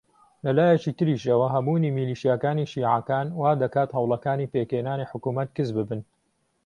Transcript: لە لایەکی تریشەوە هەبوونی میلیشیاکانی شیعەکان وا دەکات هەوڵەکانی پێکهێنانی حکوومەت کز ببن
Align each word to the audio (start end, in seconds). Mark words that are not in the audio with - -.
لە 0.45 0.51
لایەکی 0.57 0.95
تریشەوە 0.99 1.47
هەبوونی 1.55 1.93
میلیشیاکانی 1.97 2.69
شیعەکان 2.71 3.27
وا 3.41 3.51
دەکات 3.63 3.89
هەوڵەکانی 3.97 4.51
پێکهێنانی 4.53 5.09
حکوومەت 5.11 5.49
کز 5.57 5.69
ببن 5.77 6.01